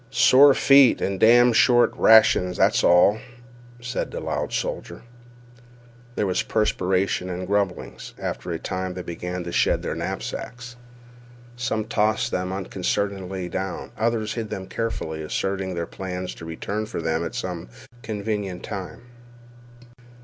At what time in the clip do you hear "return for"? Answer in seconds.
16.45-16.99